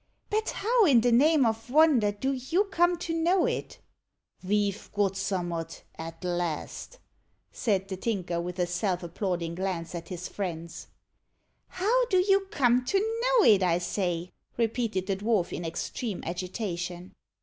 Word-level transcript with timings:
But 0.31 0.49
how, 0.49 0.85
in 0.85 1.01
the 1.01 1.11
name 1.11 1.45
of 1.45 1.69
wonder, 1.69 2.11
do 2.11 2.31
you 2.33 2.63
come 2.63 2.97
to 2.97 3.13
know 3.13 3.45
it?" 3.45 3.77
"Ve've 4.41 4.91
got 4.93 5.15
summat, 5.15 5.83
at 5.95 6.23
last," 6.23 6.97
said 7.51 7.87
the 7.87 7.97
Tinker, 7.97 8.41
with 8.41 8.57
a 8.57 8.65
self 8.65 9.03
applauding 9.03 9.53
glance 9.53 9.93
at 9.93 10.09
his 10.09 10.27
friends. 10.27 10.87
"How 11.67 12.05
do 12.07 12.17
you 12.17 12.47
come 12.49 12.83
to 12.85 12.97
know 12.97 13.45
it, 13.45 13.61
I 13.61 13.77
say?" 13.77 14.31
repeated 14.57 15.05
the 15.05 15.17
dwarf, 15.17 15.53
in 15.55 15.63
extreme 15.63 16.23
agitation. 16.25 17.13